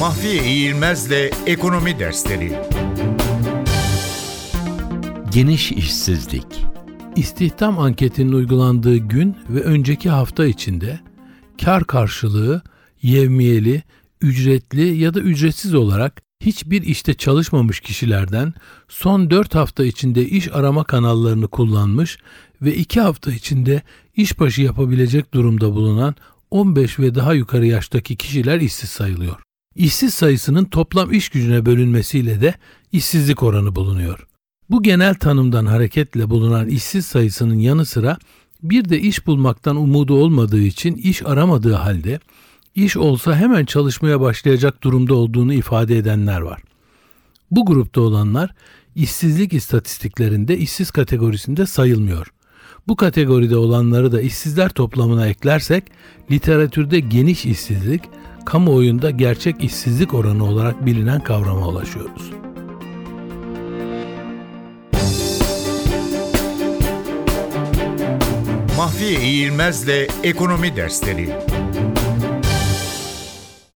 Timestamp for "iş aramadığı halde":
40.94-42.20